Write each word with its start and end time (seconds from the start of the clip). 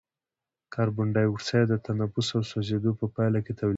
کاربن 0.73 1.07
ډای 1.15 1.27
اکساید 1.29 1.67
د 1.69 1.75
تنفس 1.85 2.27
او 2.37 2.41
سوځیدو 2.51 2.91
په 2.99 3.05
پایله 3.15 3.39
کې 3.45 3.51
تولیدیږي. 3.57 3.69